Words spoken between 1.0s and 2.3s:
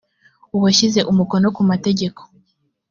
umukono ku mategeko